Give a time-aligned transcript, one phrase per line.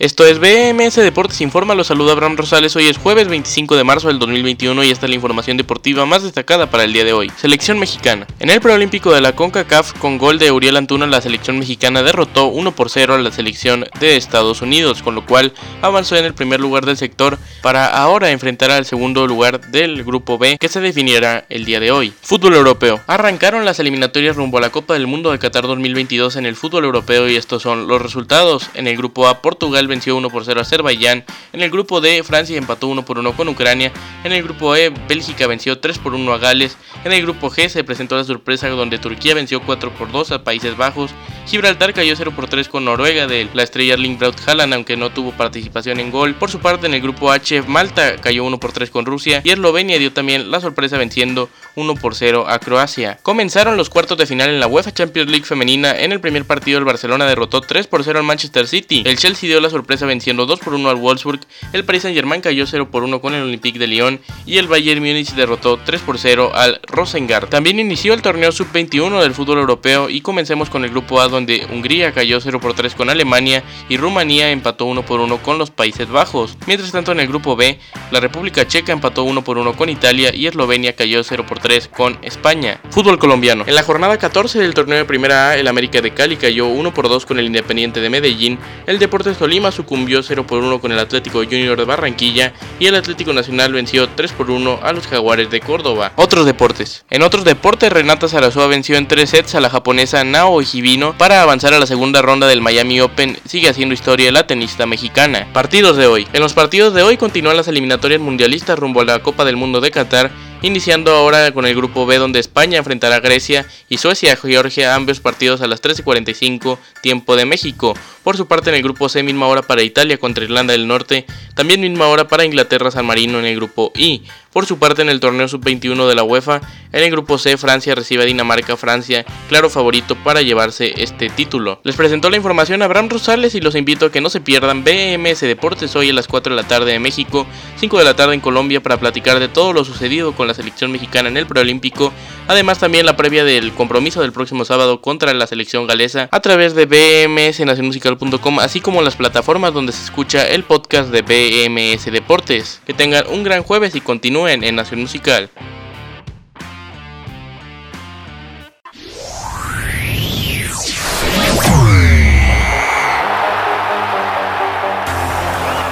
[0.00, 4.08] Esto es BMS Deportes Informa, los saluda Abraham Rosales, hoy es jueves 25 de marzo
[4.08, 7.30] del 2021 y esta es la información deportiva más destacada para el día de hoy.
[7.36, 8.26] Selección mexicana.
[8.38, 12.46] En el preolímpico de la CONCACAF con gol de Uriel Antuna la selección mexicana derrotó
[12.46, 16.32] 1 por 0 a la selección de Estados Unidos, con lo cual avanzó en el
[16.32, 20.80] primer lugar del sector para ahora enfrentar al segundo lugar del grupo B que se
[20.80, 22.14] definiera el día de hoy.
[22.22, 23.02] Fútbol europeo.
[23.06, 26.86] Arrancaron las eliminatorias rumbo a la Copa del Mundo de Qatar 2022 en el fútbol
[26.86, 28.70] europeo y estos son los resultados.
[28.72, 31.24] En el grupo A Portugal venció 1 por 0 a Azerbaiyán.
[31.52, 33.92] En el grupo D, Francia empató 1 por 1 con Ucrania.
[34.24, 36.78] En el grupo E, Bélgica venció 3 por 1 a Gales.
[37.04, 40.44] En el grupo G se presentó la sorpresa donde Turquía venció 4 por 2 a
[40.44, 41.10] Países Bajos.
[41.46, 45.10] Gibraltar cayó 0 por 3 con Noruega de la estrella Erling Braut Haaland, aunque no
[45.10, 46.34] tuvo participación en gol.
[46.34, 49.50] Por su parte, en el grupo H, Malta cayó 1 por 3 con Rusia y
[49.50, 53.18] Eslovenia dio también la sorpresa venciendo 1 por 0 a Croacia.
[53.22, 55.98] Comenzaron los cuartos de final en la UEFA Champions League femenina.
[55.98, 59.02] En el primer partido, el Barcelona derrotó 3 por 0 al Manchester City.
[59.04, 61.40] El Chelsea dio la sorpresa venciendo 2 por 1 al Wolfsburg.
[61.72, 65.00] El Paris Saint-Germain cayó 0 por 1 con el Olympique de Lyon y el Bayern
[65.00, 67.48] Múnich derrotó 3 por 0 al Rosengard.
[67.48, 71.66] También inició el torneo sub-21 del fútbol europeo y comencemos con el grupo A donde
[71.70, 75.70] Hungría cayó 0 por 3 con Alemania y Rumanía empató 1 por 1 con los
[75.70, 76.56] Países Bajos.
[76.66, 77.78] Mientras tanto en el grupo B,
[78.10, 81.88] la República Checa empató 1 por 1 con Italia y Eslovenia cayó 0 por 3
[81.88, 82.80] con España.
[82.90, 83.64] Fútbol colombiano.
[83.66, 86.94] En la jornada 14 del torneo de Primera A, el América de Cali cayó 1
[86.94, 90.92] por 2 con el Independiente de Medellín, el Deportes Tolima sucumbió 0 por 1 con
[90.92, 95.06] el Atlético Junior de Barranquilla y el Atlético Nacional venció 3 por 1 a los
[95.06, 96.12] Jaguares de Córdoba.
[96.16, 97.04] Otros deportes.
[97.10, 101.42] En otros deportes, Renata Sarasoa venció en 3 sets a la japonesa Nao Hibino para
[101.42, 105.46] avanzar a la segunda ronda del Miami Open sigue haciendo historia la tenista mexicana.
[105.52, 106.26] Partidos de hoy.
[106.32, 109.80] En los partidos de hoy continúan las eliminatorias mundialistas rumbo a la Copa del Mundo
[109.80, 110.30] de Qatar
[110.62, 114.94] iniciando ahora con el grupo B donde España enfrentará a Grecia y Suecia a Georgia,
[114.94, 117.94] ambos partidos a las 13.45 tiempo de México.
[118.22, 121.26] Por su parte en el grupo C misma hora para Italia contra Irlanda del Norte,
[121.60, 124.22] también misma hora para Inglaterra San Marino en el grupo I.
[124.50, 126.60] Por su parte en el torneo sub-21 de la UEFA,
[126.92, 131.80] en el grupo C Francia recibe a Dinamarca, Francia, claro favorito para llevarse este título.
[131.84, 135.42] Les presentó la información Abraham Rosales y los invito a que no se pierdan BMS
[135.42, 137.46] Deportes hoy a las 4 de la tarde de México,
[137.76, 140.90] 5 de la tarde en Colombia para platicar de todo lo sucedido con la selección
[140.90, 142.12] mexicana en el preolímpico,
[142.48, 146.74] además también la previa del compromiso del próximo sábado contra la selección galesa a través
[146.74, 152.80] de bmsnacionmusical.com, así como las plataformas donde se escucha el podcast de BMS Deportes.
[152.86, 155.50] Que tengan un gran jueves y continúen en Nación Musical.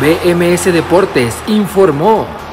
[0.00, 2.43] BMS Deportes informó.